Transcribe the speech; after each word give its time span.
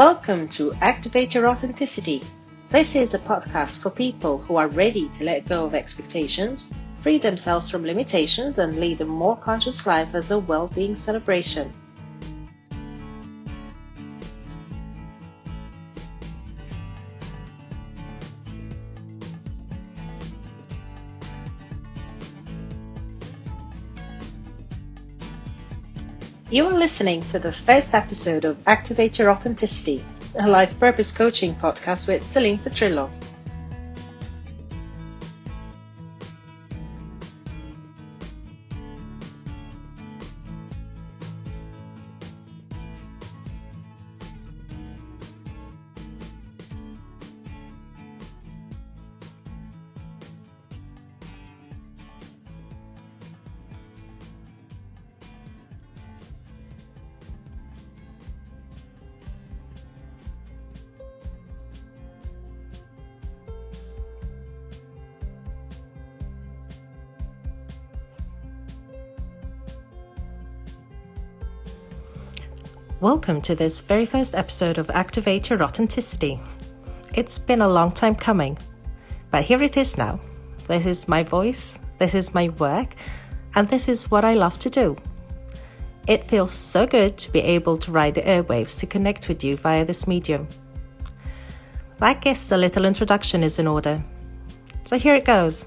Welcome 0.00 0.48
to 0.56 0.72
Activate 0.80 1.34
Your 1.34 1.46
Authenticity. 1.46 2.22
This 2.70 2.96
is 2.96 3.12
a 3.12 3.18
podcast 3.18 3.82
for 3.82 3.90
people 3.90 4.38
who 4.38 4.56
are 4.56 4.68
ready 4.68 5.10
to 5.10 5.24
let 5.24 5.46
go 5.46 5.66
of 5.66 5.74
expectations, 5.74 6.72
free 7.02 7.18
themselves 7.18 7.68
from 7.68 7.84
limitations, 7.84 8.58
and 8.58 8.80
lead 8.80 9.02
a 9.02 9.04
more 9.04 9.36
conscious 9.36 9.86
life 9.86 10.14
as 10.14 10.30
a 10.30 10.38
well 10.38 10.68
being 10.68 10.96
celebration. 10.96 11.70
You 26.52 26.66
are 26.66 26.74
listening 26.74 27.22
to 27.26 27.38
the 27.38 27.52
first 27.52 27.94
episode 27.94 28.44
of 28.44 28.58
Activate 28.66 29.20
Your 29.20 29.30
Authenticity, 29.30 30.04
a 30.36 30.48
life 30.48 30.76
purpose 30.80 31.16
coaching 31.16 31.54
podcast 31.54 32.08
with 32.08 32.28
Celine 32.28 32.58
Petrillo. 32.58 33.08
Welcome 73.00 73.40
to 73.42 73.54
this 73.54 73.80
very 73.80 74.04
first 74.04 74.34
episode 74.34 74.76
of 74.76 74.90
Activate 74.90 75.48
Your 75.48 75.62
Authenticity. 75.62 76.38
It's 77.14 77.38
been 77.38 77.62
a 77.62 77.68
long 77.68 77.92
time 77.92 78.14
coming, 78.14 78.58
but 79.30 79.42
here 79.42 79.62
it 79.62 79.78
is 79.78 79.96
now. 79.96 80.20
This 80.68 80.84
is 80.84 81.08
my 81.08 81.22
voice, 81.22 81.80
this 81.96 82.14
is 82.14 82.34
my 82.34 82.50
work, 82.50 82.94
and 83.54 83.66
this 83.66 83.88
is 83.88 84.10
what 84.10 84.26
I 84.26 84.34
love 84.34 84.58
to 84.58 84.68
do. 84.68 84.96
It 86.06 86.24
feels 86.24 86.52
so 86.52 86.86
good 86.86 87.16
to 87.16 87.32
be 87.32 87.40
able 87.40 87.78
to 87.78 87.90
ride 87.90 88.16
the 88.16 88.20
airwaves 88.20 88.80
to 88.80 88.86
connect 88.86 89.28
with 89.28 89.44
you 89.44 89.56
via 89.56 89.86
this 89.86 90.06
medium. 90.06 90.46
I 92.02 92.12
guess 92.12 92.52
a 92.52 92.58
little 92.58 92.84
introduction 92.84 93.42
is 93.42 93.58
in 93.58 93.66
order. 93.66 94.04
So 94.88 94.98
here 94.98 95.14
it 95.14 95.24
goes. 95.24 95.64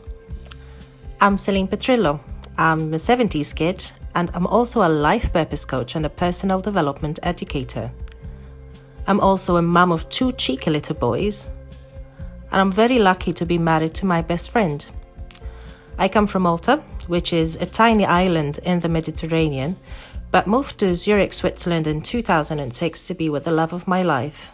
I'm 1.19 1.37
Celine 1.37 1.67
Petrillo. 1.67 2.19
I'm 2.59 2.93
a 2.93 2.97
70s 2.97 3.55
kid 3.55 3.91
and 4.15 4.31
I'm 4.33 4.47
also 4.47 4.85
a 4.85 4.89
life 4.89 5.33
purpose 5.33 5.65
coach 5.65 5.95
and 5.95 6.05
a 6.05 6.09
personal 6.09 6.61
development 6.61 7.19
educator. 7.23 7.91
I'm 9.07 9.19
also 9.19 9.57
a 9.57 9.61
mum 9.61 9.91
of 9.91 10.07
two 10.09 10.31
cheeky 10.31 10.69
little 10.69 10.95
boys, 10.95 11.49
and 12.51 12.61
I'm 12.61 12.71
very 12.71 12.99
lucky 12.99 13.33
to 13.33 13.45
be 13.45 13.57
married 13.57 13.95
to 13.95 14.05
my 14.05 14.21
best 14.21 14.51
friend. 14.51 14.85
I 15.97 16.07
come 16.07 16.27
from 16.27 16.43
Malta, 16.43 16.77
which 17.07 17.33
is 17.33 17.55
a 17.57 17.65
tiny 17.65 18.05
island 18.05 18.59
in 18.63 18.79
the 18.79 18.89
Mediterranean, 18.89 19.75
but 20.31 20.47
moved 20.47 20.79
to 20.79 20.95
Zurich, 20.95 21.33
Switzerland 21.33 21.87
in 21.87 22.01
2006 22.01 23.07
to 23.07 23.13
be 23.13 23.29
with 23.29 23.43
the 23.43 23.51
love 23.51 23.73
of 23.73 23.87
my 23.87 24.03
life, 24.03 24.51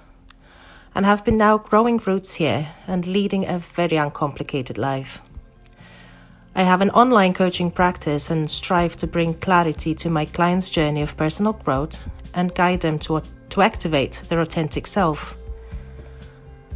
and 0.95 1.05
have 1.05 1.23
been 1.23 1.37
now 1.37 1.57
growing 1.57 1.97
roots 1.97 2.33
here 2.33 2.67
and 2.87 3.05
leading 3.05 3.47
a 3.47 3.59
very 3.59 3.97
uncomplicated 3.97 4.77
life. 4.77 5.21
I 6.55 6.63
have 6.63 6.81
an 6.81 6.89
online 6.89 7.33
coaching 7.33 7.71
practice 7.71 8.31
and 8.31 8.49
strive 8.49 8.97
to 8.97 9.07
bring 9.07 9.33
clarity 9.33 9.93
to 9.95 10.09
my 10.09 10.25
clients' 10.25 10.69
journey 10.69 11.03
of 11.03 11.15
personal 11.15 11.53
growth 11.53 11.97
and 12.33 12.53
guide 12.53 12.81
them 12.81 12.99
to, 12.99 13.21
to 13.49 13.61
activate 13.61 14.23
their 14.27 14.41
authentic 14.41 14.87
self. 14.87 15.37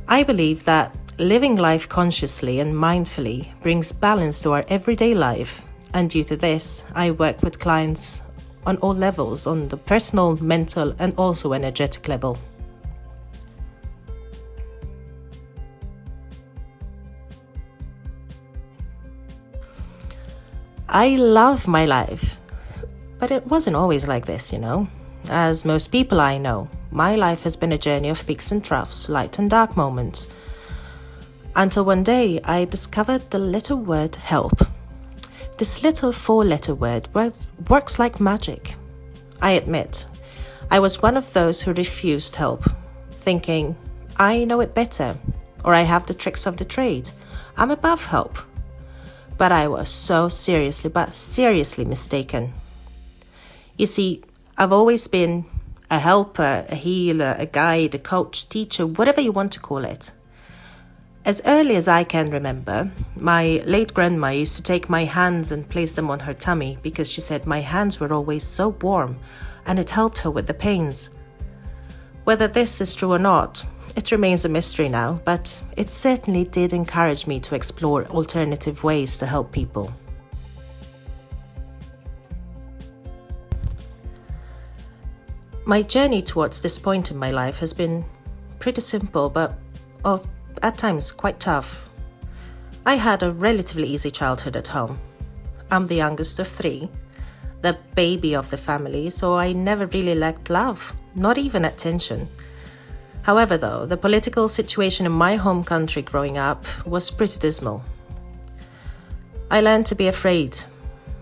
I 0.08 0.24
believe 0.24 0.66
that 0.66 0.96
living 1.18 1.58
life 1.58 1.90
consciously 1.90 2.60
and 2.60 2.74
mindfully 2.74 3.48
brings 3.62 3.92
balance 3.92 4.42
to 4.42 4.52
our 4.52 4.66
everyday 4.68 5.16
life, 5.16 5.66
and 5.94 6.10
due 6.10 6.24
to 6.26 6.38
this, 6.38 6.86
I 6.94 7.12
work 7.12 7.42
with 7.42 7.60
clients 7.60 8.22
on 8.66 8.78
all 8.78 8.96
levels 8.96 9.48
on 9.48 9.68
the 9.68 9.78
personal, 9.78 10.38
mental, 10.38 10.94
and 11.00 11.14
also 11.18 11.54
energetic 11.54 12.08
level. 12.08 12.38
I 20.96 21.16
love 21.16 21.68
my 21.68 21.86
life. 21.86 22.38
But 23.18 23.32
it 23.32 23.48
wasn't 23.48 23.76
always 23.76 24.08
like 24.08 24.28
this, 24.28 24.54
you 24.54 24.60
know. 24.60 24.88
As 25.28 25.66
most 25.66 25.88
people 25.88 26.22
I 26.22 26.38
know, 26.38 26.68
my 26.92 27.16
life 27.16 27.42
has 27.42 27.56
been 27.56 27.72
a 27.72 27.80
journey 27.80 28.10
of 28.10 28.28
peaks 28.28 28.52
and 28.52 28.64
troughs, 28.64 29.10
light 29.10 29.40
and 29.40 29.50
dark 29.50 29.76
moments. 29.76 30.28
Until 31.56 31.84
one 31.84 32.04
day 32.04 32.40
I 32.44 32.66
discovered 32.66 33.32
the 33.32 33.40
little 33.40 33.78
word 33.78 34.16
help. 34.16 34.62
This 35.58 35.82
little 35.82 36.12
four 36.12 36.46
letter 36.46 36.76
word 36.76 37.10
works, 37.12 37.50
works 37.68 37.98
like 37.98 38.20
magic. 38.20 38.76
I 39.42 39.52
admit, 39.54 40.06
I 40.70 40.80
was 40.80 41.02
one 41.02 41.18
of 41.18 41.34
those 41.34 41.60
who 41.60 41.74
refused 41.74 42.36
help, 42.36 42.66
thinking, 43.10 43.76
I 44.16 44.44
know 44.46 44.60
it 44.60 44.76
better, 44.76 45.18
or 45.66 45.74
I 45.74 45.82
have 45.82 46.06
the 46.06 46.14
tricks 46.14 46.46
of 46.46 46.58
the 46.58 46.66
trade. 46.66 47.10
I'm 47.58 47.72
above 47.72 48.06
help 48.06 48.38
but 49.44 49.52
I 49.52 49.68
was 49.68 49.90
so 49.90 50.30
seriously, 50.30 50.90
but 50.90 51.14
seriously 51.14 51.84
mistaken. 51.84 52.54
You 53.78 53.86
see, 53.86 54.22
I've 54.58 54.72
always 54.72 55.08
been 55.08 55.44
a 55.92 56.00
helper, 56.00 56.66
a 56.70 56.76
healer, 56.76 57.36
a 57.38 57.46
guide, 57.46 57.94
a 57.94 58.00
coach, 58.00 58.48
teacher, 58.48 58.88
whatever 58.88 59.20
you 59.20 59.34
want 59.34 59.52
to 59.52 59.60
call 59.60 59.84
it. 59.84 60.14
As 61.26 61.42
early 61.46 61.76
as 61.76 61.90
I 61.90 62.06
can 62.06 62.32
remember, 62.32 62.90
my 63.18 63.62
late 63.66 63.94
grandma 63.94 64.30
used 64.30 64.56
to 64.56 64.64
take 64.64 64.90
my 64.90 65.04
hands 65.04 65.52
and 65.52 65.68
place 65.68 65.92
them 65.92 66.10
on 66.10 66.22
her 66.22 66.34
tummy 66.34 66.78
because 66.82 67.12
she 67.12 67.20
said 67.20 67.46
my 67.46 67.60
hands 67.60 68.00
were 68.00 68.14
always 68.14 68.46
so 68.46 68.70
warm 68.70 69.18
and 69.66 69.78
it 69.78 69.90
helped 69.90 70.20
her 70.20 70.32
with 70.32 70.48
the 70.48 70.54
pains. 70.54 71.10
Whether 72.24 72.48
this 72.48 72.80
is 72.80 72.96
true 72.96 73.12
or 73.12 73.20
not, 73.20 73.66
it 73.96 74.12
remains 74.12 74.46
a 74.46 74.50
mystery 74.50 74.90
now, 74.90 75.22
but 75.24 75.60
it 75.78 75.90
certainly 75.90 76.46
did 76.46 76.74
encourage 76.74 77.28
me 77.28 77.40
to 77.42 77.56
explore 77.56 78.06
alternative 78.06 78.84
ways 78.84 79.18
to 79.18 79.26
help 79.26 79.52
people. 79.52 79.94
My 85.66 85.82
journey 85.82 86.22
towards 86.22 86.62
this 86.62 86.78
point 86.78 87.12
in 87.12 87.18
my 87.18 87.32
life 87.32 87.58
has 87.58 87.74
been 87.74 88.04
pretty 88.60 88.82
simple, 88.82 89.30
but 89.30 89.58
at 90.62 90.78
times 90.78 91.12
quite 91.12 91.40
tough. 91.40 91.88
I 92.86 92.96
had 92.96 93.24
a 93.24 93.32
relatively 93.32 93.88
easy 93.88 94.12
childhood 94.12 94.58
at 94.58 94.68
home. 94.68 95.00
I'm 95.72 95.88
the 95.88 95.96
youngest 95.96 96.40
of 96.40 96.48
three, 96.50 96.90
the 97.62 97.78
baby 97.96 98.36
of 98.36 98.50
the 98.50 98.58
family, 98.58 99.10
so 99.10 99.38
I 99.38 99.54
never 99.54 99.86
really 99.86 100.16
lacked 100.16 100.50
love, 100.50 100.94
not 101.16 101.38
even 101.38 101.64
attention. 101.64 102.28
However, 103.24 103.58
though, 103.58 103.86
the 103.86 103.98
political 103.98 104.48
situation 104.48 105.06
in 105.06 105.12
my 105.12 105.38
home 105.38 105.64
country 105.64 106.02
growing 106.02 106.38
up 106.38 106.66
was 106.86 107.10
pretty 107.10 107.40
dismal. 107.40 107.82
I 109.50 109.62
learned 109.62 109.88
to 109.88 109.96
be 109.96 110.08
afraid. 110.08 110.58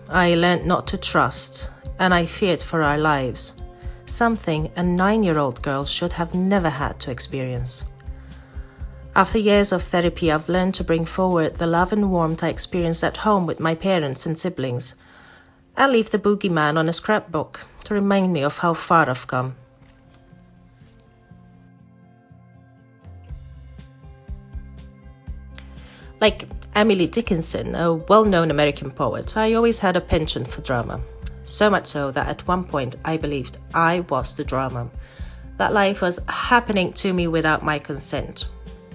I 0.08 0.34
learned 0.34 0.66
not 0.66 0.88
to 0.88 0.98
trust, 0.98 1.70
and 1.98 2.12
I 2.12 2.26
feared 2.26 2.62
for 2.62 2.82
our 2.82 2.98
lives, 2.98 3.54
something 4.06 4.70
a 4.76 4.82
nine 4.82 5.22
year 5.22 5.38
old 5.38 5.62
girl 5.62 5.84
should 5.84 6.12
have 6.12 6.34
never 6.34 6.68
had 6.68 6.98
to 7.00 7.10
experience. 7.10 7.84
After 9.14 9.38
years 9.38 9.72
of 9.72 9.84
therapy, 9.84 10.32
I've 10.32 10.48
learned 10.48 10.74
to 10.74 10.84
bring 10.84 11.04
forward 11.04 11.56
the 11.56 11.66
love 11.66 11.92
and 11.92 12.10
warmth 12.10 12.42
I 12.42 12.48
experienced 12.48 13.04
at 13.04 13.16
home 13.16 13.46
with 13.46 13.60
my 13.60 13.74
parents 13.74 14.26
and 14.26 14.38
siblings, 14.38 14.94
I 15.74 15.88
leave 15.88 16.10
the 16.10 16.18
boogeyman 16.18 16.76
on 16.76 16.88
a 16.88 16.92
scrapbook 16.92 17.60
to 17.84 17.94
remind 17.94 18.30
me 18.32 18.42
of 18.42 18.58
how 18.58 18.74
far 18.74 19.08
I've 19.08 19.26
come. 19.26 19.56
Like 26.22 26.48
Emily 26.72 27.08
Dickinson, 27.08 27.74
a 27.74 27.94
well 27.94 28.24
known 28.24 28.52
American 28.52 28.92
poet, 28.92 29.36
I 29.36 29.54
always 29.54 29.80
had 29.80 29.96
a 29.96 30.00
penchant 30.00 30.46
for 30.46 30.60
drama. 30.62 31.00
So 31.42 31.68
much 31.68 31.88
so 31.88 32.12
that 32.12 32.28
at 32.28 32.46
one 32.46 32.62
point 32.62 32.94
I 33.04 33.16
believed 33.16 33.58
I 33.74 33.98
was 34.08 34.36
the 34.36 34.44
drama, 34.44 34.88
that 35.56 35.72
life 35.72 36.00
was 36.00 36.20
happening 36.28 36.92
to 36.92 37.12
me 37.12 37.26
without 37.26 37.64
my 37.64 37.80
consent. 37.80 38.46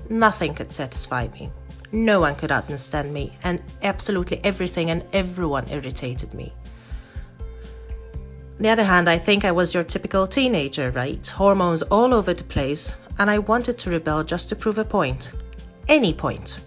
Nothing 0.09 0.53
could 0.55 0.71
satisfy 0.71 1.27
me. 1.27 1.51
No 1.91 2.21
one 2.21 2.35
could 2.35 2.53
understand 2.53 3.13
me, 3.13 3.33
and 3.43 3.61
absolutely 3.83 4.39
everything 4.41 4.89
and 4.89 5.03
everyone 5.11 5.67
irritated 5.69 6.33
me. 6.33 6.53
On 7.41 8.63
the 8.63 8.69
other 8.69 8.85
hand, 8.85 9.09
I 9.09 9.17
think 9.17 9.43
I 9.43 9.51
was 9.51 9.73
your 9.73 9.83
typical 9.83 10.27
teenager, 10.27 10.91
right? 10.91 11.27
Hormones 11.27 11.81
all 11.81 12.13
over 12.13 12.33
the 12.33 12.45
place, 12.45 12.95
and 13.19 13.29
I 13.29 13.39
wanted 13.39 13.79
to 13.79 13.89
rebel 13.89 14.23
just 14.23 14.47
to 14.47 14.55
prove 14.55 14.77
a 14.77 14.85
point. 14.85 15.33
Any 15.89 16.13
point. 16.13 16.59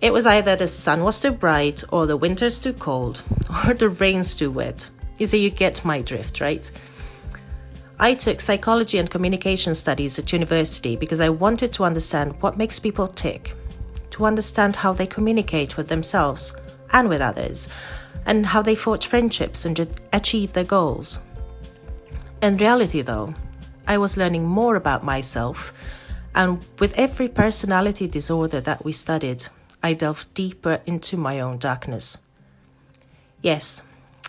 It 0.00 0.14
was 0.14 0.26
either 0.26 0.56
the 0.56 0.66
sun 0.66 1.04
was 1.04 1.20
too 1.20 1.32
bright, 1.32 1.84
or 1.90 2.06
the 2.06 2.16
winter's 2.16 2.58
too 2.58 2.72
cold, 2.72 3.20
or 3.66 3.74
the 3.74 3.90
rain's 3.90 4.34
too 4.34 4.50
wet. 4.50 4.88
You 5.18 5.26
see, 5.26 5.42
you 5.42 5.50
get 5.50 5.84
my 5.84 6.00
drift, 6.00 6.40
right? 6.40 6.70
I 7.98 8.14
took 8.14 8.40
psychology 8.40 8.96
and 8.96 9.10
communication 9.10 9.74
studies 9.74 10.18
at 10.18 10.32
university 10.32 10.96
because 10.96 11.20
I 11.20 11.28
wanted 11.28 11.74
to 11.74 11.84
understand 11.84 12.40
what 12.40 12.56
makes 12.56 12.78
people 12.78 13.08
tick, 13.08 13.54
to 14.12 14.24
understand 14.24 14.74
how 14.74 14.94
they 14.94 15.06
communicate 15.06 15.76
with 15.76 15.88
themselves 15.88 16.56
and 16.90 17.10
with 17.10 17.20
others, 17.20 17.68
and 18.24 18.46
how 18.46 18.62
they 18.62 18.76
forge 18.76 19.06
friendships 19.06 19.66
and 19.66 19.86
achieve 20.14 20.54
their 20.54 20.64
goals. 20.64 21.20
In 22.40 22.56
reality, 22.56 23.02
though, 23.02 23.34
I 23.86 23.98
was 23.98 24.16
learning 24.16 24.46
more 24.46 24.76
about 24.76 25.04
myself, 25.04 25.74
and 26.34 26.64
with 26.78 26.94
every 26.96 27.28
personality 27.28 28.08
disorder 28.08 28.62
that 28.62 28.82
we 28.82 28.92
studied, 28.92 29.44
I 29.82 29.94
delved 29.94 30.34
deeper 30.34 30.80
into 30.86 31.16
my 31.16 31.40
own 31.40 31.58
darkness. 31.58 32.18
Yes, 33.42 33.82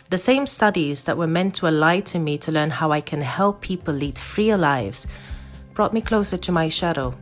the 0.10 0.18
same 0.18 0.48
studies 0.48 1.04
that 1.04 1.18
were 1.18 1.28
meant 1.28 1.56
to 1.56 1.68
enlighten 1.68 2.24
me 2.24 2.38
to 2.40 2.52
learn 2.52 2.70
how 2.70 2.92
I 2.92 3.02
can 3.02 3.22
help 3.22 3.62
people 3.62 3.94
lead 3.94 4.18
freer 4.18 4.58
lives 4.58 5.08
brought 5.74 5.94
me 5.94 6.02
closer 6.02 6.38
to 6.38 6.52
my 6.52 6.70
shadow. 6.70 7.14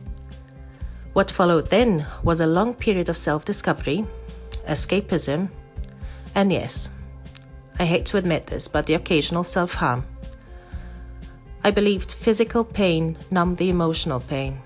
What 1.12 1.30
followed 1.30 1.70
then 1.70 2.06
was 2.22 2.40
a 2.40 2.46
long 2.46 2.74
period 2.74 3.08
of 3.08 3.16
self 3.16 3.44
discovery, 3.44 4.04
escapism, 4.66 5.48
and 6.34 6.52
yes, 6.52 6.88
I 7.78 7.84
hate 7.84 8.06
to 8.06 8.16
admit 8.16 8.46
this, 8.46 8.68
but 8.68 8.86
the 8.86 8.94
occasional 8.94 9.42
self 9.42 9.74
harm. 9.74 10.04
I 11.64 11.72
believed 11.72 12.12
physical 12.12 12.64
pain 12.64 13.18
numbed 13.30 13.56
the 13.56 13.70
emotional 13.70 14.20
pain. 14.20 14.62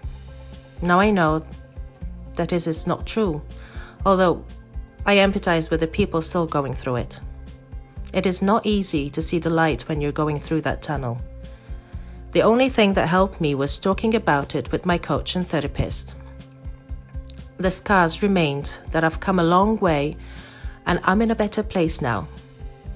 Now 0.82 1.00
I 1.00 1.10
know 1.10 1.44
that 2.36 2.52
it's 2.52 2.86
not 2.86 3.06
true, 3.06 3.42
although 4.04 4.44
I 5.06 5.16
empathize 5.16 5.70
with 5.70 5.80
the 5.80 5.86
people 5.86 6.22
still 6.22 6.46
going 6.46 6.74
through 6.74 6.96
it. 6.96 7.20
It 8.12 8.26
is 8.26 8.42
not 8.42 8.64
easy 8.64 9.10
to 9.10 9.22
see 9.22 9.38
the 9.38 9.50
light 9.50 9.88
when 9.88 10.00
you're 10.00 10.12
going 10.12 10.40
through 10.40 10.62
that 10.62 10.82
tunnel. 10.82 11.20
The 12.32 12.42
only 12.42 12.68
thing 12.68 12.94
that 12.94 13.08
helped 13.08 13.40
me 13.40 13.54
was 13.54 13.78
talking 13.78 14.14
about 14.14 14.54
it 14.54 14.72
with 14.72 14.86
my 14.86 14.98
coach 14.98 15.36
and 15.36 15.46
therapist. 15.46 16.16
The 17.58 17.70
scars 17.70 18.22
remained 18.22 18.78
that 18.90 19.04
I've 19.04 19.20
come 19.20 19.38
a 19.38 19.44
long 19.44 19.76
way 19.76 20.16
and 20.86 21.00
I'm 21.04 21.22
in 21.22 21.30
a 21.30 21.36
better 21.36 21.62
place 21.62 22.00
now. 22.00 22.28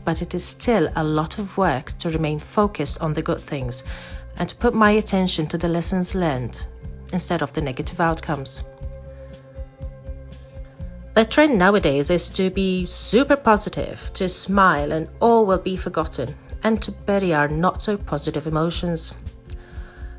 But 0.05 0.23
it 0.23 0.35
is 0.35 0.45
still 0.45 0.89
a 0.97 1.05
lot 1.05 1.39
of 1.39 1.59
work 1.59 1.97
to 1.99 2.11
remain 2.11 2.39
focused 2.39 3.01
on 3.01 3.15
the 3.15 3.23
good 3.23 3.41
things 3.41 3.83
and 4.39 4.49
to 4.49 4.57
put 4.57 4.75
my 4.75 4.91
attention 4.91 5.47
to 5.49 5.59
the 5.59 5.69
lessons 5.69 6.15
learned 6.15 6.59
instead 7.13 7.43
of 7.43 7.53
the 7.53 7.61
negative 7.61 8.01
outcomes. 8.01 8.63
The 11.19 11.25
trend 11.25 11.59
nowadays 11.59 12.11
is 12.11 12.31
to 12.39 12.49
be 12.49 12.87
super 12.87 13.35
positive, 13.35 14.13
to 14.15 14.29
smile 14.29 14.93
and 14.93 15.09
all 15.19 15.47
will 15.47 15.59
be 15.59 15.77
forgotten, 15.77 16.37
and 16.63 16.81
to 16.83 16.93
bury 16.93 17.35
our 17.35 17.49
not 17.49 17.83
so 17.83 17.97
positive 17.97 18.47
emotions. 18.47 19.13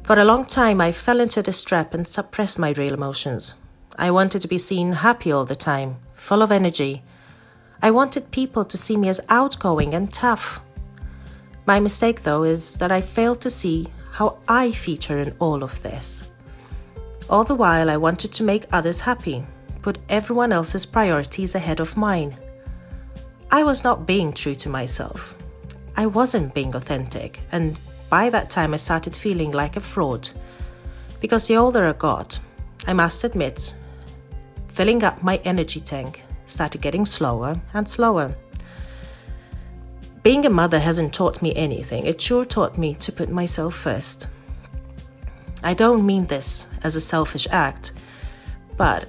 For 0.04 0.19
a 0.19 0.25
long 0.25 0.44
time, 0.44 0.81
I 0.81 0.92
fell 0.92 1.22
into 1.22 1.42
this 1.42 1.63
trap 1.63 1.94
and 1.94 2.06
suppressed 2.06 2.60
my 2.60 2.72
real 2.72 2.94
emotions. 2.94 3.54
I 3.98 4.12
wanted 4.12 4.42
to 4.42 4.50
be 4.50 4.57
seen 4.57 4.92
happy 4.92 5.31
all 5.31 5.46
the 5.46 5.56
time, 5.56 5.96
full 6.12 6.42
of 6.42 6.51
energy, 6.51 7.02
I 7.81 7.92
wanted 7.92 8.30
people 8.30 8.66
to 8.66 8.75
see 8.75 8.98
me 8.98 9.07
as 9.07 9.22
outgoing 9.30 9.94
and 9.94 10.12
tough. 10.12 10.60
My 11.66 11.80
mistake, 11.80 12.24
though, 12.24 12.44
is 12.44 12.74
that 12.80 12.92
I 12.92 13.00
failed 13.00 13.40
to 13.44 13.50
see 13.50 13.88
how 14.12 14.40
I 14.50 14.72
feature 14.72 15.18
in 15.18 15.38
all 15.40 15.63
of 15.63 15.81
this. 15.81 16.30
All 17.30 17.45
the 17.45 17.56
while, 17.56 17.90
I 17.90 17.95
wanted 17.95 18.34
to 18.34 18.44
make 18.44 18.66
others 18.74 19.00
happy, 19.00 19.45
put 19.81 19.98
everyone 20.10 20.52
else's 20.52 20.86
priorities 20.86 21.56
ahead 21.56 21.80
of 21.80 21.98
mine. 21.98 22.38
I 23.52 23.64
was 23.64 23.84
not 23.84 24.06
being 24.06 24.34
true 24.34 24.56
to 24.56 24.70
myself. 24.70 25.36
I 25.96 26.06
wasn't 26.06 26.54
being 26.54 26.76
authentic, 26.76 27.40
and 27.52 27.80
by 28.10 28.30
that 28.30 28.50
time, 28.50 28.74
I 28.74 28.78
started 28.78 29.16
feeling 29.16 29.52
like 29.52 29.76
a 29.76 29.81
fraud. 29.81 30.30
Because 31.20 31.48
the 31.48 31.58
older 31.58 31.86
I 31.88 31.94
got, 31.94 32.40
I 32.88 32.94
must 32.94 33.24
admit, 33.24 33.74
filling 34.70 35.04
up 35.04 35.24
my 35.24 35.38
energy 35.44 35.80
tank 35.80 36.24
started 36.48 36.81
getting 36.81 37.06
slower 37.06 37.60
and 37.74 37.88
slower. 37.88 38.36
Being 40.24 40.46
a 40.46 40.50
mother 40.50 40.80
hasn't 40.80 41.14
taught 41.14 41.42
me 41.42 41.54
anything, 41.56 42.06
it 42.06 42.20
sure 42.20 42.46
taught 42.46 42.78
me 42.78 42.96
to 42.96 43.12
put 43.12 43.30
myself 43.30 43.76
first. 43.76 44.30
I 45.64 45.74
don't 45.74 46.06
mean 46.06 46.26
this 46.26 46.68
as 46.84 46.96
a 46.96 47.02
selfish 47.02 47.48
act, 47.50 47.94
but 48.78 49.08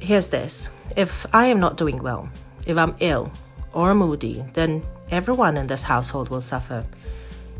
here's 0.00 0.28
this 0.28 0.70
if 0.96 1.26
I 1.32 1.46
am 1.46 1.60
not 1.60 1.76
doing 1.76 2.02
well, 2.02 2.28
if 2.66 2.76
I'm 2.76 2.96
ill 2.98 3.30
or 3.72 3.94
moody, 3.94 4.44
then 4.54 4.82
everyone 5.10 5.56
in 5.56 5.66
this 5.66 5.82
household 5.82 6.28
will 6.28 6.40
suffer. 6.40 6.84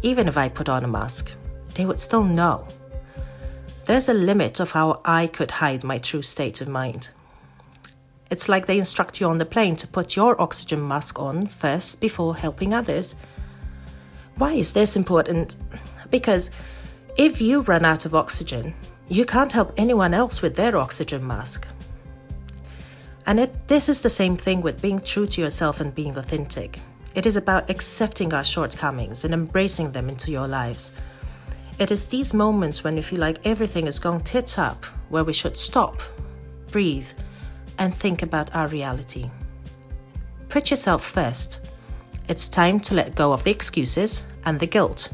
Even 0.03 0.27
if 0.27 0.37
I 0.37 0.49
put 0.49 0.69
on 0.69 0.85
a 0.85 0.89
mask, 0.89 1.31
they 1.75 1.87
would 1.87 2.01
still 2.01 2.25
know. 2.25 2.67
There's 3.87 4.09
a 4.09 4.15
limit 4.15 4.61
of 4.61 4.71
how 4.71 5.01
I 5.05 5.27
could 5.27 5.51
hide 5.51 5.85
my 5.85 5.99
true 5.99 6.23
state 6.23 6.61
of 6.61 6.69
mind. 6.69 7.11
It's 8.31 8.49
like 8.49 8.67
they 8.67 8.79
instruct 8.79 9.21
you 9.21 9.29
on 9.29 9.39
the 9.39 9.45
plane 9.45 9.77
to 9.77 9.89
put 9.89 10.17
your 10.17 10.41
oxygen 10.41 10.87
mask 10.87 11.19
on 11.19 11.47
first 11.47 12.01
before 12.01 12.37
helping 12.37 12.75
others. 12.75 13.15
Why 14.37 14.55
is 14.55 14.73
this 14.73 14.97
important? 14.97 15.57
Because 16.11 16.51
if 17.17 17.41
you 17.41 17.61
run 17.63 17.85
out 17.85 18.07
of 18.07 18.15
oxygen, 18.15 18.75
you 19.09 19.25
can't 19.25 19.53
help 19.53 19.75
anyone 19.77 20.15
else 20.15 20.41
with 20.41 20.55
their 20.55 20.77
oxygen 20.77 21.27
mask. 21.27 21.67
And 23.31 23.39
it, 23.39 23.69
this 23.69 23.89
is 23.89 24.03
the 24.03 24.11
same 24.11 24.37
thing 24.37 24.61
with 24.61 24.83
being 24.83 24.99
true 24.99 25.29
to 25.29 25.41
yourself 25.41 25.81
and 25.81 25.95
being 25.95 26.17
authentic. 26.17 26.81
It 27.15 27.27
is 27.27 27.37
about 27.37 27.71
accepting 27.71 28.35
our 28.35 28.43
shortcomings 28.43 29.25
and 29.25 29.33
embracing 29.33 29.93
them 29.93 30.09
into 30.09 30.33
your 30.33 30.49
lives. 30.49 30.91
It 31.79 31.93
is 31.93 32.07
these 32.07 32.35
moments 32.35 32.83
when 32.83 32.97
you 32.97 33.05
feel 33.05 33.21
like 33.21 33.47
everything 33.47 33.87
is 33.87 34.01
going 34.01 34.23
tits 34.23 34.59
up 34.59 34.85
where 35.11 35.23
we 35.23 35.33
should 35.33 35.57
stop, 35.57 36.03
breathe, 36.73 37.07
and 37.79 37.95
think 37.95 38.23
about 38.23 38.57
our 38.57 38.67
reality. 38.67 39.31
Put 40.49 40.73
yourself 40.73 41.05
first. 41.05 41.61
It's 42.27 42.49
time 42.49 42.81
to 42.81 42.95
let 42.95 43.15
go 43.15 43.33
of 43.33 43.45
the 43.45 43.53
excuses 43.53 44.25
and 44.45 44.59
the 44.59 44.67
guilt 44.67 45.09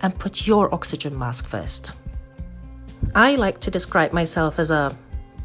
and 0.00 0.18
put 0.18 0.46
your 0.46 0.74
oxygen 0.74 1.18
mask 1.18 1.46
first. 1.46 1.92
I 3.14 3.34
like 3.34 3.60
to 3.60 3.70
describe 3.70 4.14
myself 4.14 4.58
as 4.58 4.70
a 4.70 4.96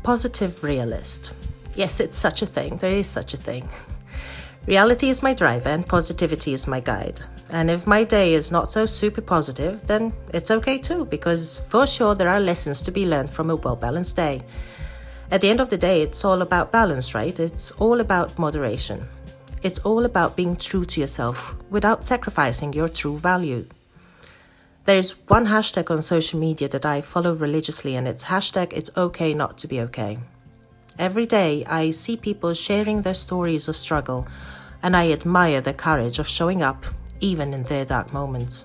positive 0.02 0.64
realist. 0.64 1.34
Yes, 1.76 2.00
it's 2.00 2.18
such 2.18 2.42
a 2.42 2.46
thing. 2.46 2.78
There 2.78 2.92
is 2.92 3.08
such 3.08 3.34
a 3.34 3.38
thing. 3.38 3.68
Reality 4.66 5.10
is 5.10 5.22
my 5.22 5.34
driver 5.34 5.70
and 5.70 5.86
positivity 5.86 6.54
is 6.54 6.66
my 6.66 6.80
guide. 6.80 7.22
And 7.50 7.70
if 7.70 7.86
my 7.86 8.04
day 8.04 8.34
is 8.34 8.52
not 8.52 8.72
so 8.72 8.88
super 8.88 9.22
positive, 9.22 9.86
then 9.86 10.14
it's 10.34 10.50
okay 10.50 10.80
too, 10.80 11.06
because 11.06 11.58
for 11.70 11.86
sure 11.86 12.16
there 12.16 12.30
are 12.30 12.40
lessons 12.40 12.84
to 12.84 12.92
be 12.92 13.06
learned 13.06 13.30
from 13.30 13.52
a 13.52 13.56
well 13.56 13.76
balanced 13.76 14.16
day. 14.16 14.42
At 15.30 15.42
the 15.42 15.50
end 15.50 15.60
of 15.60 15.70
the 15.70 15.78
day, 15.78 16.02
it's 16.02 16.26
all 16.26 16.42
about 16.42 16.72
balance, 16.72 17.14
right? 17.14 17.40
It's 17.40 17.72
all 17.72 18.00
about 18.00 18.40
moderation. 18.40 19.08
It's 19.62 19.80
all 19.80 20.06
about 20.06 20.36
being 20.36 20.56
true 20.56 20.86
to 20.86 21.00
yourself 21.00 21.56
without 21.70 22.06
sacrificing 22.06 22.74
your 22.74 22.88
true 22.88 23.18
value. 23.18 23.68
There 24.86 24.98
is 24.98 25.12
one 25.28 25.48
hashtag 25.48 25.90
on 25.92 26.02
social 26.02 26.40
media 26.40 26.70
that 26.70 26.86
I 26.86 27.02
follow 27.02 27.34
religiously, 27.34 27.96
and 27.96 28.08
it's 28.08 28.24
hashtag 28.24 28.74
it's 28.74 28.92
okay 28.96 29.34
not 29.34 29.60
to 29.60 29.68
be 29.68 29.82
okay. 29.82 30.20
Every 30.98 31.26
day 31.26 31.66
I 31.66 31.92
see 31.92 32.16
people 32.16 32.54
sharing 32.54 33.02
their 33.02 33.14
stories 33.14 33.68
of 33.68 33.76
struggle, 33.76 34.28
and 34.82 34.96
I 34.96 35.12
admire 35.12 35.60
their 35.60 35.74
courage 35.74 36.20
of 36.20 36.28
showing 36.28 36.64
up 36.64 36.86
even 37.20 37.54
in 37.54 37.64
their 37.64 37.84
dark 37.84 38.14
moments. 38.14 38.64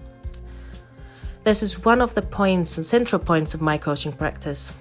This 1.42 1.64
is 1.64 1.84
one 1.84 2.00
of 2.00 2.14
the 2.14 2.22
points 2.22 2.76
and 2.76 2.86
central 2.86 3.20
points 3.20 3.54
of 3.54 3.60
my 3.60 3.78
coaching 3.78 4.12
practice. 4.12 4.72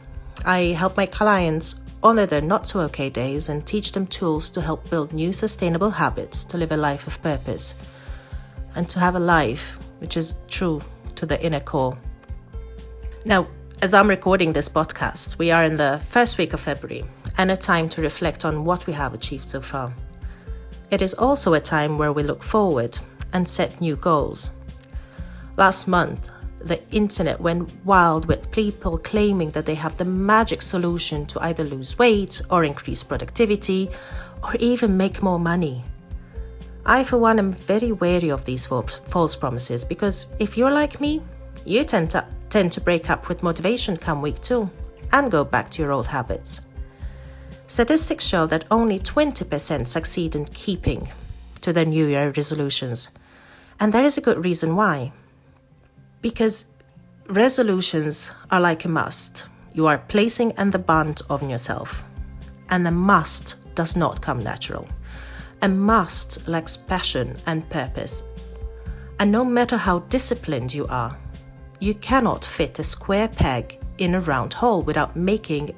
I 0.45 0.75
help 0.77 0.95
my 0.95 1.07
clients 1.07 1.75
honor 2.03 2.27
their 2.27 2.41
not 2.41 2.67
so 2.67 2.81
okay 2.81 3.09
days 3.09 3.49
and 3.49 3.65
teach 3.65 3.93
them 3.93 4.05
tools 4.05 4.51
to 4.51 4.61
help 4.61 4.87
build 4.89 5.11
new 5.11 5.33
sustainable 5.33 5.89
habits 5.89 6.45
to 6.45 6.57
live 6.57 6.71
a 6.71 6.77
life 6.77 7.07
of 7.07 7.21
purpose 7.23 7.75
and 8.75 8.87
to 8.91 8.99
have 8.99 9.15
a 9.15 9.19
life 9.19 9.79
which 9.97 10.17
is 10.17 10.35
true 10.47 10.81
to 11.15 11.25
the 11.25 11.43
inner 11.43 11.59
core. 11.59 11.97
Now, 13.25 13.47
as 13.81 13.95
I'm 13.95 14.07
recording 14.07 14.53
this 14.53 14.69
podcast, 14.69 15.39
we 15.39 15.49
are 15.51 15.63
in 15.63 15.77
the 15.77 15.99
first 16.09 16.37
week 16.37 16.53
of 16.53 16.59
February 16.59 17.05
and 17.39 17.49
a 17.51 17.55
time 17.55 17.87
to 17.87 18.01
reflect 18.01 18.43
on 18.43 18.65
what 18.65 18.85
we 18.85 18.91
have 18.91 19.13
achieved 19.13 19.45
so 19.45 19.61
far. 19.61 19.93
It 20.91 21.01
is 21.01 21.13
also 21.13 21.53
a 21.53 21.61
time 21.61 21.97
where 21.97 22.11
we 22.11 22.23
look 22.23 22.43
forward 22.43 22.99
and 23.31 23.47
set 23.47 23.79
new 23.79 23.95
goals. 23.95 24.51
Last 25.55 25.87
month, 25.87 26.29
the 26.57 26.81
internet 26.91 27.39
went 27.39 27.71
wild 27.85 28.25
with 28.25 28.51
people 28.51 28.97
claiming 28.97 29.51
that 29.51 29.65
they 29.65 29.75
have 29.75 29.95
the 29.95 30.03
magic 30.03 30.61
solution 30.61 31.27
to 31.27 31.39
either 31.39 31.63
lose 31.63 31.97
weight 31.97 32.41
or 32.49 32.65
increase 32.65 33.03
productivity 33.03 33.89
or 34.43 34.55
even 34.55 34.97
make 34.97 35.23
more 35.23 35.39
money. 35.39 35.85
I, 36.85 37.05
for 37.05 37.17
one, 37.17 37.39
am 37.39 37.53
very 37.53 37.93
wary 37.93 38.31
of 38.31 38.43
these 38.43 38.65
false 38.65 39.37
promises 39.37 39.85
because 39.85 40.27
if 40.39 40.57
you're 40.57 40.71
like 40.71 40.99
me, 40.99 41.21
you 41.63 41.85
tend 41.85 42.11
to, 42.11 42.25
tend 42.49 42.73
to 42.73 42.81
break 42.81 43.09
up 43.09 43.29
with 43.29 43.43
motivation 43.43 43.95
come 43.95 44.21
week 44.21 44.41
two 44.41 44.69
and 45.13 45.31
go 45.31 45.45
back 45.45 45.69
to 45.71 45.81
your 45.81 45.93
old 45.93 46.07
habits. 46.07 46.59
Statistics 47.79 48.25
show 48.25 48.45
that 48.45 48.65
only 48.69 48.99
20% 48.99 49.87
succeed 49.87 50.35
in 50.35 50.43
keeping 50.43 51.07
to 51.61 51.71
their 51.71 51.85
New 51.85 52.07
Year 52.07 52.33
resolutions. 52.35 53.09
And 53.79 53.93
there 53.93 54.03
is 54.03 54.17
a 54.17 54.21
good 54.21 54.43
reason 54.43 54.75
why. 54.75 55.13
Because 56.21 56.65
resolutions 57.29 58.31
are 58.51 58.59
like 58.59 58.83
a 58.83 58.89
must. 58.89 59.45
You 59.73 59.87
are 59.87 59.97
placing 59.97 60.57
and 60.57 60.73
the 60.73 60.77
bond 60.77 61.21
on 61.29 61.49
yourself. 61.49 62.03
And 62.69 62.85
the 62.85 62.91
must 62.91 63.55
does 63.75 63.95
not 63.95 64.21
come 64.21 64.39
natural. 64.39 64.85
A 65.61 65.69
must 65.69 66.49
lacks 66.49 66.75
passion 66.75 67.37
and 67.45 67.69
purpose. 67.69 68.23
And 69.21 69.31
no 69.31 69.45
matter 69.45 69.77
how 69.77 69.99
disciplined 69.99 70.73
you 70.73 70.85
are, 70.87 71.17
you 71.79 71.93
cannot 71.93 72.43
fit 72.43 72.77
a 72.79 72.83
square 72.83 73.29
peg 73.29 73.79
in 73.97 74.15
a 74.15 74.19
round 74.19 74.53
hole 74.53 74.81
without 74.81 75.15
making 75.15 75.75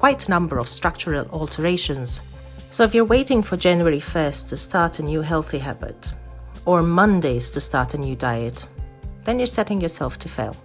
quite 0.00 0.26
a 0.26 0.30
number 0.30 0.56
of 0.56 0.66
structural 0.66 1.28
alterations. 1.28 2.22
So 2.70 2.84
if 2.84 2.94
you're 2.94 3.04
waiting 3.04 3.42
for 3.42 3.58
January 3.58 4.00
1st 4.00 4.48
to 4.48 4.56
start 4.56 4.98
a 4.98 5.02
new 5.02 5.20
healthy 5.20 5.58
habit, 5.58 6.14
or 6.64 6.82
Mondays 6.82 7.50
to 7.50 7.60
start 7.60 7.92
a 7.92 7.98
new 7.98 8.16
diet, 8.16 8.66
then 9.24 9.38
you're 9.38 9.46
setting 9.58 9.82
yourself 9.82 10.18
to 10.20 10.28
fail. 10.30 10.56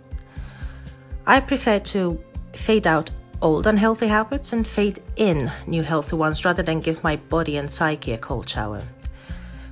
I 1.28 1.42
prefer 1.42 1.80
to 1.80 2.24
fade 2.54 2.88
out 2.88 3.12
old 3.42 3.68
unhealthy 3.68 4.08
habits 4.08 4.54
and 4.54 4.66
fade 4.66 5.00
in 5.18 5.52
new 5.68 5.84
healthy 5.84 6.16
ones 6.16 6.46
rather 6.46 6.64
than 6.64 6.80
give 6.80 7.04
my 7.04 7.18
body 7.18 7.58
and 7.58 7.70
psyche 7.70 8.14
a 8.14 8.18
cold 8.18 8.48
shower. 8.48 8.82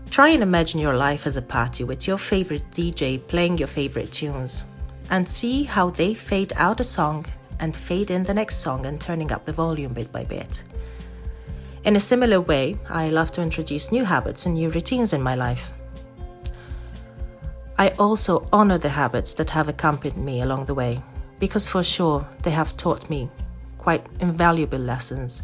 Try 0.09 0.29
and 0.29 0.43
imagine 0.43 0.81
your 0.81 0.97
life 0.97 1.25
as 1.25 1.37
a 1.37 1.41
party 1.41 1.85
with 1.85 2.05
your 2.05 2.17
favorite 2.17 2.69
DJ 2.71 3.17
playing 3.25 3.59
your 3.59 3.69
favorite 3.69 4.11
tunes 4.11 4.65
and 5.09 5.29
see 5.29 5.63
how 5.63 5.89
they 5.89 6.15
fade 6.15 6.51
out 6.57 6.81
a 6.81 6.83
song 6.83 7.25
and 7.63 7.73
fade 7.73 8.11
in 8.11 8.25
the 8.25 8.33
next 8.33 8.57
song 8.57 8.85
and 8.85 8.99
turning 8.99 9.31
up 9.31 9.45
the 9.45 9.53
volume 9.53 9.93
bit 9.93 10.11
by 10.11 10.25
bit. 10.25 10.61
In 11.85 11.95
a 11.95 11.99
similar 12.11 12.41
way, 12.41 12.77
I 12.89 13.07
love 13.09 13.31
to 13.33 13.41
introduce 13.41 13.89
new 13.89 14.03
habits 14.03 14.45
and 14.45 14.55
new 14.55 14.69
routines 14.69 15.13
in 15.13 15.21
my 15.21 15.35
life. 15.35 15.71
I 17.77 17.89
also 17.91 18.47
honor 18.51 18.77
the 18.79 18.89
habits 18.89 19.35
that 19.35 19.51
have 19.51 19.69
accompanied 19.69 20.17
me 20.17 20.41
along 20.41 20.65
the 20.65 20.73
way, 20.73 21.01
because 21.39 21.69
for 21.69 21.83
sure 21.83 22.27
they 22.41 22.51
have 22.51 22.75
taught 22.75 23.09
me 23.09 23.29
quite 23.77 24.05
invaluable 24.19 24.79
lessons. 24.79 25.41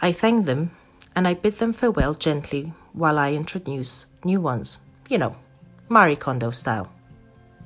I 0.00 0.12
thank 0.12 0.44
them 0.44 0.70
and 1.16 1.26
I 1.26 1.32
bid 1.32 1.58
them 1.58 1.72
farewell 1.72 2.12
gently 2.12 2.74
while 2.92 3.18
I 3.18 3.32
introduce 3.32 4.04
new 4.22 4.42
ones, 4.42 4.78
you 5.08 5.16
know, 5.16 5.34
Marie 5.88 6.16
Kondo 6.16 6.50
style. 6.50 6.92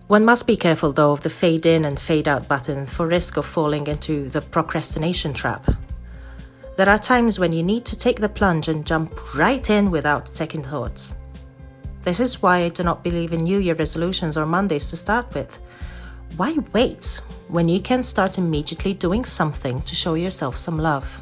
One 0.09 0.25
must 0.25 0.47
be 0.47 0.57
careful 0.57 0.93
though 0.93 1.11
of 1.11 1.23
the 1.23 1.31
fade 1.31 1.67
in 1.67 1.85
and 1.85 1.99
fade 1.99 2.29
out 2.29 2.47
button 2.47 2.87
for 2.87 3.09
risk 3.09 3.39
of 3.39 3.45
falling 3.45 3.89
into 3.89 4.29
the 4.29 4.41
procrastination 4.41 5.35
trap. 5.35 5.69
There 6.77 6.89
are 6.89 6.99
times 6.99 7.41
when 7.41 7.53
you 7.53 7.65
need 7.65 7.87
to 7.87 7.97
take 7.97 8.21
the 8.21 8.29
plunge 8.29 8.69
and 8.69 8.87
jump 8.87 9.35
right 9.35 9.69
in 9.69 9.91
without 9.91 10.29
second 10.29 10.65
thoughts. 10.65 11.17
This 12.05 12.21
is 12.21 12.41
why 12.41 12.59
I 12.59 12.69
do 12.69 12.85
not 12.85 13.03
believe 13.03 13.33
in 13.33 13.43
New 13.43 13.59
Year 13.59 13.75
resolutions 13.75 14.37
or 14.37 14.47
Mondays 14.47 14.91
to 14.91 14.97
start 14.97 15.35
with. 15.35 15.59
Why 16.37 16.57
wait 16.73 17.21
when 17.49 17.69
you 17.69 17.81
can 17.81 18.05
start 18.05 18.39
immediately 18.39 18.95
doing 18.95 19.25
something 19.25 19.83
to 19.83 19.97
show 19.97 20.15
yourself 20.15 20.57
some 20.57 20.79
love? 20.79 21.21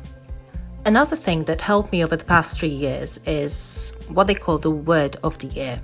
Another 0.85 1.17
thing 1.17 1.45
that 1.45 1.63
helped 1.63 1.91
me 1.91 2.05
over 2.05 2.17
the 2.17 2.25
past 2.27 2.59
three 2.59 2.69
years 2.69 3.19
is 3.25 3.95
what 4.09 4.27
they 4.27 4.35
call 4.35 4.59
the 4.59 4.71
word 4.71 5.17
of 5.23 5.39
the 5.39 5.47
year. 5.47 5.81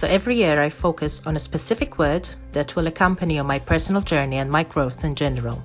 So 0.00 0.06
every 0.06 0.36
year 0.36 0.58
I 0.58 0.70
focus 0.70 1.20
on 1.26 1.36
a 1.36 1.38
specific 1.38 1.98
word 1.98 2.26
that 2.52 2.74
will 2.74 2.86
accompany 2.86 3.38
on 3.38 3.46
my 3.46 3.58
personal 3.58 4.00
journey 4.00 4.38
and 4.38 4.50
my 4.50 4.62
growth 4.62 5.04
in 5.04 5.14
general. 5.14 5.62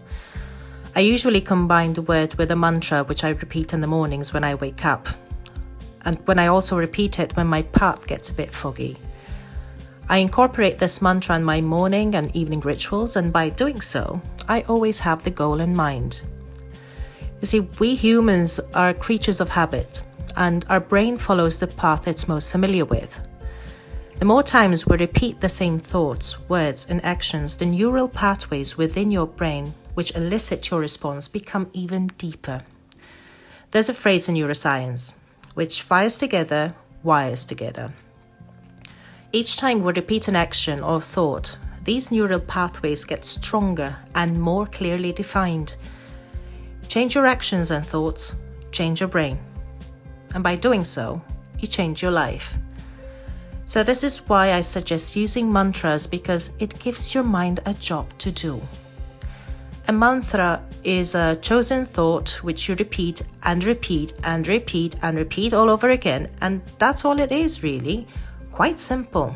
I 0.93 0.99
usually 0.99 1.39
combine 1.39 1.93
the 1.93 2.01
word 2.01 2.33
with 2.33 2.51
a 2.51 2.55
mantra 2.57 3.05
which 3.05 3.23
I 3.23 3.29
repeat 3.29 3.71
in 3.71 3.79
the 3.79 3.87
mornings 3.87 4.33
when 4.33 4.43
I 4.43 4.55
wake 4.55 4.83
up, 4.83 5.07
and 6.03 6.17
when 6.27 6.37
I 6.37 6.47
also 6.47 6.75
repeat 6.75 7.17
it 7.17 7.37
when 7.37 7.47
my 7.47 7.61
path 7.61 8.07
gets 8.07 8.29
a 8.29 8.33
bit 8.33 8.53
foggy. 8.53 8.97
I 10.09 10.17
incorporate 10.17 10.79
this 10.79 11.01
mantra 11.01 11.37
in 11.37 11.45
my 11.45 11.61
morning 11.61 12.13
and 12.13 12.35
evening 12.35 12.59
rituals, 12.59 13.15
and 13.15 13.31
by 13.31 13.47
doing 13.47 13.79
so, 13.79 14.21
I 14.49 14.63
always 14.63 14.99
have 14.99 15.23
the 15.23 15.31
goal 15.31 15.61
in 15.61 15.77
mind. 15.77 16.19
You 17.39 17.47
see, 17.47 17.61
we 17.79 17.95
humans 17.95 18.59
are 18.73 18.93
creatures 18.93 19.39
of 19.39 19.47
habit, 19.47 20.03
and 20.35 20.65
our 20.67 20.81
brain 20.81 21.19
follows 21.19 21.59
the 21.59 21.67
path 21.67 22.09
it's 22.09 22.27
most 22.27 22.51
familiar 22.51 22.83
with. 22.83 23.17
The 24.17 24.25
more 24.25 24.43
times 24.43 24.87
we 24.87 24.95
repeat 24.95 25.41
the 25.41 25.49
same 25.49 25.77
thoughts, 25.77 26.39
words, 26.47 26.87
and 26.89 27.03
actions, 27.03 27.57
the 27.57 27.65
neural 27.65 28.07
pathways 28.07 28.77
within 28.77 29.11
your 29.11 29.27
brain 29.27 29.73
which 29.93 30.15
elicit 30.15 30.69
your 30.71 30.79
response 30.79 31.27
become 31.27 31.69
even 31.73 32.07
deeper. 32.17 32.61
There's 33.71 33.89
a 33.89 33.93
phrase 33.93 34.29
in 34.29 34.35
neuroscience 34.35 35.13
which 35.53 35.81
fires 35.81 36.17
together, 36.17 36.73
wires 37.03 37.43
together. 37.43 37.91
Each 39.33 39.57
time 39.57 39.83
we 39.83 39.91
repeat 39.91 40.29
an 40.29 40.37
action 40.37 40.79
or 40.79 41.01
thought, 41.01 41.57
these 41.83 42.09
neural 42.09 42.39
pathways 42.39 43.03
get 43.03 43.25
stronger 43.25 43.97
and 44.15 44.39
more 44.39 44.65
clearly 44.65 45.11
defined. 45.11 45.75
Change 46.87 47.15
your 47.15 47.25
actions 47.25 47.69
and 47.69 47.85
thoughts, 47.85 48.33
change 48.71 49.01
your 49.01 49.09
brain. 49.09 49.39
And 50.33 50.41
by 50.41 50.55
doing 50.55 50.85
so, 50.85 51.21
you 51.59 51.67
change 51.67 52.01
your 52.01 52.11
life. 52.11 52.57
So, 53.67 53.81
this 53.83 54.03
is 54.03 54.19
why 54.29 54.53
I 54.53 54.61
suggest 54.61 55.15
using 55.15 55.51
mantras 55.51 56.05
because 56.05 56.51
it 56.59 56.79
gives 56.79 57.13
your 57.15 57.23
mind 57.23 57.61
a 57.65 57.73
job 57.73 58.05
to 58.19 58.31
do. 58.31 58.61
A 59.87 59.91
mantra 59.93 60.61
is 60.83 61.15
a 61.15 61.35
chosen 61.35 61.85
thought 61.85 62.43
which 62.43 62.69
you 62.69 62.75
repeat 62.75 63.21
and 63.41 63.63
repeat 63.63 64.13
and 64.23 64.47
repeat 64.47 64.95
and 65.01 65.17
repeat 65.17 65.53
all 65.53 65.69
over 65.69 65.89
again, 65.89 66.29
and 66.41 66.61
that's 66.77 67.05
all 67.05 67.19
it 67.19 67.31
is 67.31 67.63
really. 67.63 68.07
Quite 68.51 68.79
simple. 68.79 69.35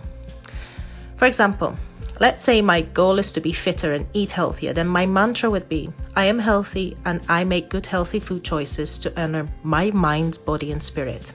For 1.17 1.25
example, 1.25 1.75
let's 2.19 2.43
say 2.43 2.61
my 2.61 2.81
goal 2.81 3.19
is 3.19 3.31
to 3.33 3.41
be 3.41 3.51
fitter 3.51 3.93
and 3.93 4.07
eat 4.13 4.31
healthier, 4.31 4.73
then 4.73 4.87
my 4.87 5.05
mantra 5.05 5.49
would 5.49 5.69
be 5.69 5.89
I 6.15 6.25
am 6.25 6.39
healthy 6.39 6.97
and 7.03 7.21
I 7.27 7.43
make 7.45 7.69
good 7.69 7.85
healthy 7.85 8.19
food 8.19 8.43
choices 8.43 8.99
to 8.99 9.21
honor 9.21 9.47
my 9.63 9.91
mind, 9.91 10.37
body, 10.45 10.71
and 10.71 10.81
spirit 10.81 11.31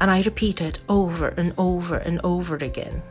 and 0.00 0.10
I 0.10 0.22
repeat 0.22 0.60
it 0.60 0.80
over 0.88 1.28
and 1.28 1.54
over 1.58 1.96
and 1.96 2.20
over 2.24 2.56
again. 2.56 3.02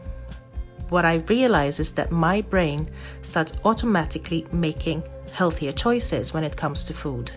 What 0.89 1.05
I 1.05 1.15
realize 1.27 1.79
is 1.79 1.93
that 1.93 2.11
my 2.11 2.41
brain 2.41 2.89
starts 3.21 3.53
automatically 3.65 4.45
making 4.51 5.03
healthier 5.31 5.71
choices 5.71 6.33
when 6.33 6.43
it 6.43 6.57
comes 6.57 6.83
to 6.85 6.93
food, 6.93 7.31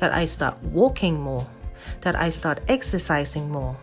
that 0.00 0.12
I 0.12 0.26
start 0.26 0.62
walking 0.62 1.20
more, 1.20 1.46
that 2.02 2.16
I 2.16 2.28
start 2.28 2.60
exercising 2.68 3.50
more, 3.50 3.76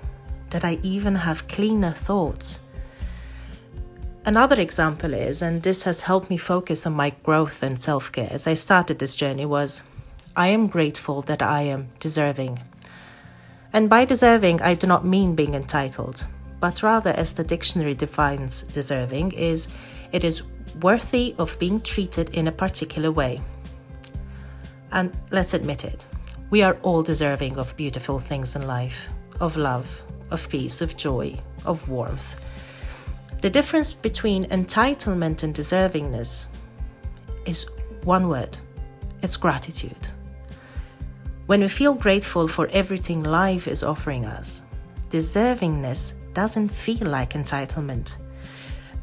that 0.51 0.63
I 0.65 0.79
even 0.83 1.15
have 1.15 1.47
cleaner 1.47 1.91
thoughts. 1.91 2.59
Another 4.25 4.59
example 4.59 5.13
is, 5.13 5.41
and 5.41 5.61
this 5.61 5.83
has 5.83 6.01
helped 6.01 6.29
me 6.29 6.37
focus 6.37 6.85
on 6.85 6.93
my 6.93 7.11
growth 7.23 7.63
and 7.63 7.79
self 7.79 8.11
care 8.11 8.29
as 8.31 8.47
I 8.47 8.55
started 8.55 8.99
this 8.99 9.15
journey, 9.15 9.45
was 9.45 9.83
I 10.35 10.47
am 10.47 10.67
grateful 10.67 11.21
that 11.23 11.41
I 11.41 11.61
am 11.63 11.89
deserving. 11.99 12.59
And 13.75 13.89
by 13.89 14.05
deserving, 14.05 14.61
I 14.61 14.75
do 14.75 14.87
not 14.87 15.05
mean 15.05 15.35
being 15.35 15.53
entitled, 15.53 16.25
but 16.61 16.81
rather, 16.81 17.09
as 17.09 17.33
the 17.33 17.43
dictionary 17.43 17.93
defines 17.93 18.63
deserving, 18.63 19.33
is 19.33 19.67
it 20.13 20.23
is 20.23 20.43
worthy 20.81 21.35
of 21.37 21.59
being 21.59 21.81
treated 21.81 22.29
in 22.29 22.47
a 22.47 22.53
particular 22.53 23.11
way. 23.11 23.41
And 24.93 25.11
let's 25.29 25.53
admit 25.53 25.83
it, 25.83 26.05
we 26.49 26.63
are 26.63 26.77
all 26.83 27.03
deserving 27.03 27.57
of 27.57 27.75
beautiful 27.75 28.17
things 28.17 28.55
in 28.55 28.65
life, 28.65 29.09
of 29.41 29.57
love, 29.57 30.05
of 30.31 30.47
peace, 30.47 30.79
of 30.79 30.95
joy, 30.95 31.37
of 31.65 31.89
warmth. 31.89 32.33
The 33.41 33.49
difference 33.49 33.91
between 33.91 34.45
entitlement 34.45 35.43
and 35.43 35.53
deservingness 35.53 36.47
is 37.45 37.65
one 38.05 38.29
word 38.29 38.57
it's 39.21 39.35
gratitude. 39.35 40.14
When 41.45 41.61
we 41.61 41.67
feel 41.67 41.93
grateful 41.93 42.47
for 42.47 42.67
everything 42.71 43.21
life 43.21 43.67
is 43.67 43.83
offering 43.83 44.25
us, 44.25 44.63
deservingness 45.11 46.13
doesn't 46.33 46.69
feel 46.69 47.07
like 47.07 47.33
entitlement. 47.33 48.17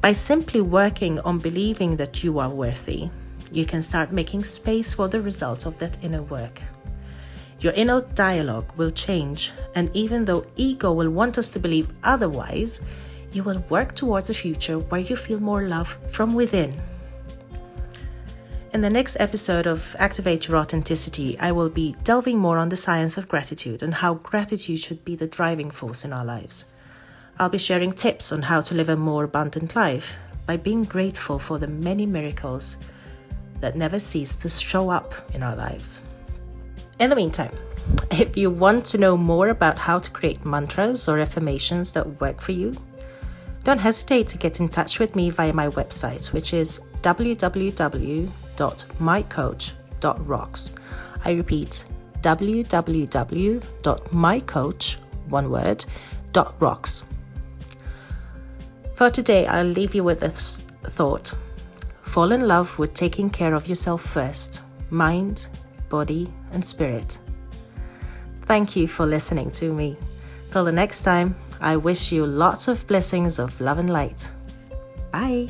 By 0.00 0.14
simply 0.14 0.60
working 0.60 1.20
on 1.20 1.38
believing 1.38 1.98
that 1.98 2.24
you 2.24 2.40
are 2.40 2.50
worthy, 2.50 3.10
you 3.52 3.64
can 3.64 3.80
start 3.80 4.10
making 4.10 4.42
space 4.42 4.92
for 4.92 5.06
the 5.06 5.22
results 5.22 5.66
of 5.66 5.78
that 5.78 6.02
inner 6.02 6.22
work. 6.22 6.60
Your 7.60 7.74
inner 7.74 8.00
dialogue 8.00 8.72
will 8.76 8.90
change, 8.90 9.52
and 9.76 9.94
even 9.94 10.24
though 10.24 10.44
ego 10.56 10.92
will 10.92 11.10
want 11.10 11.38
us 11.38 11.50
to 11.50 11.60
believe 11.60 11.92
otherwise, 12.02 12.80
you 13.32 13.44
will 13.44 13.62
work 13.68 13.94
towards 13.94 14.30
a 14.30 14.34
future 14.34 14.80
where 14.80 15.00
you 15.00 15.14
feel 15.14 15.38
more 15.38 15.62
love 15.68 15.96
from 16.10 16.34
within. 16.34 16.74
In 18.72 18.80
the 18.80 18.88
next 18.88 19.18
episode 19.20 19.66
of 19.66 19.94
Activate 19.98 20.48
Your 20.48 20.56
Authenticity, 20.56 21.38
I 21.38 21.52
will 21.52 21.68
be 21.68 21.94
delving 22.04 22.38
more 22.38 22.56
on 22.56 22.70
the 22.70 22.76
science 22.76 23.18
of 23.18 23.28
gratitude 23.28 23.82
and 23.82 23.92
how 23.92 24.14
gratitude 24.14 24.80
should 24.80 25.04
be 25.04 25.14
the 25.14 25.26
driving 25.26 25.70
force 25.70 26.06
in 26.06 26.12
our 26.14 26.24
lives. 26.24 26.64
I'll 27.38 27.50
be 27.50 27.58
sharing 27.58 27.92
tips 27.92 28.32
on 28.32 28.40
how 28.40 28.62
to 28.62 28.74
live 28.74 28.88
a 28.88 28.96
more 28.96 29.24
abundant 29.24 29.76
life 29.76 30.16
by 30.46 30.56
being 30.56 30.84
grateful 30.84 31.38
for 31.38 31.58
the 31.58 31.66
many 31.66 32.06
miracles 32.06 32.78
that 33.60 33.76
never 33.76 33.98
cease 33.98 34.36
to 34.36 34.48
show 34.48 34.88
up 34.88 35.12
in 35.34 35.42
our 35.42 35.54
lives. 35.54 36.00
In 36.98 37.10
the 37.10 37.16
meantime, 37.16 37.54
if 38.10 38.38
you 38.38 38.48
want 38.48 38.86
to 38.86 38.98
know 38.98 39.18
more 39.18 39.48
about 39.48 39.78
how 39.78 39.98
to 39.98 40.10
create 40.10 40.46
mantras 40.46 41.10
or 41.10 41.18
affirmations 41.18 41.92
that 41.92 42.22
work 42.22 42.40
for 42.40 42.52
you, 42.52 42.72
don't 43.64 43.78
hesitate 43.78 44.28
to 44.28 44.38
get 44.38 44.60
in 44.60 44.70
touch 44.70 44.98
with 44.98 45.14
me 45.14 45.28
via 45.28 45.52
my 45.52 45.68
website, 45.68 46.32
which 46.32 46.54
is 46.54 46.80
www.mycoach.rocks. 48.56 50.74
I 51.24 51.32
repeat, 51.32 51.84
www.mycoach, 52.20 54.96
one 55.28 55.50
word, 55.50 55.84
dot 56.32 56.54
rocks. 56.60 57.04
For 58.94 59.10
today, 59.10 59.46
I'll 59.46 59.66
leave 59.66 59.94
you 59.94 60.02
with 60.04 60.20
this 60.20 60.62
thought. 60.84 61.34
Fall 62.02 62.32
in 62.32 62.46
love 62.46 62.78
with 62.78 62.92
taking 62.94 63.30
care 63.30 63.54
of 63.54 63.66
yourself 63.68 64.02
first, 64.02 64.60
mind, 64.90 65.48
body, 65.88 66.28
and 66.52 66.62
spirit. 66.64 67.18
Thank 68.46 68.76
you 68.76 68.86
for 68.88 69.06
listening 69.06 69.52
to 69.52 69.72
me. 69.72 69.96
Till 70.50 70.64
the 70.64 70.72
next 70.72 71.02
time, 71.02 71.36
I 71.60 71.76
wish 71.76 72.10
you 72.12 72.26
lots 72.26 72.68
of 72.68 72.86
blessings 72.86 73.38
of 73.38 73.58
love 73.60 73.78
and 73.78 73.88
light. 73.88 74.30
Bye. 75.10 75.48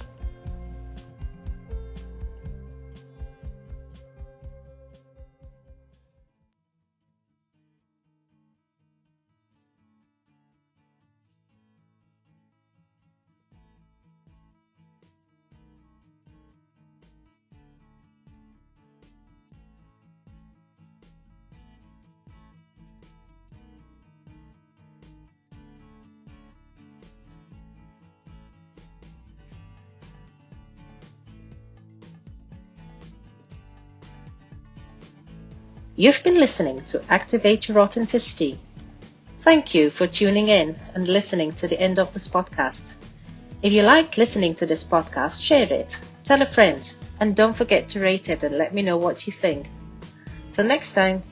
You've 35.95 36.25
been 36.25 36.39
listening 36.39 36.83
to 36.87 37.05
Activate 37.11 37.69
Your 37.69 37.81
Authenticity. 37.81 38.59
Thank 39.41 39.75
you 39.75 39.91
for 39.91 40.07
tuning 40.07 40.49
in 40.49 40.75
and 40.95 41.07
listening 41.07 41.53
to 41.57 41.69
the 41.69 41.79
end 41.79 41.99
of 41.99 42.15
this 42.15 42.29
podcast. 42.29 42.95
If 43.61 43.75
you 43.75 43.83
liked 43.83 44.17
listening 44.17 44.55
to 44.55 44.65
this 44.65 44.85
podcast, 44.85 45.45
share 45.45 45.71
it, 45.71 46.03
tell 46.25 46.41
a 46.41 46.47
friend, 46.47 46.81
and 47.21 47.37
don't 47.37 47.55
forget 47.55 47.91
to 47.91 48.01
rate 48.01 48.31
it 48.31 48.43
and 48.43 48.57
let 48.57 48.73
me 48.73 48.81
know 48.81 48.97
what 48.97 49.27
you 49.27 49.35
think. 49.35 49.67
Till 50.55 50.65
next 50.65 50.95
time, 50.95 51.23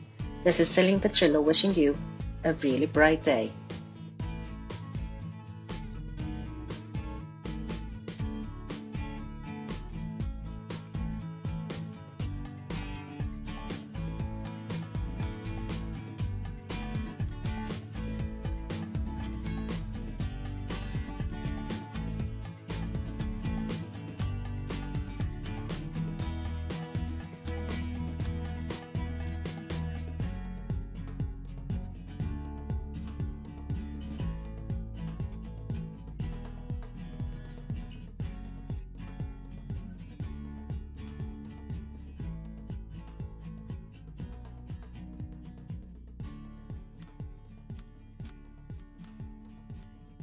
this 0.44 0.60
is 0.60 0.68
Celine 0.68 1.00
Petrillo 1.00 1.42
wishing 1.42 1.72
you 1.72 1.96
a 2.44 2.52
really 2.52 2.86
bright 2.86 3.22
day. 3.22 3.50